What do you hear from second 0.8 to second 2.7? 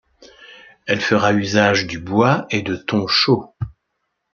Elle fera usage du bois et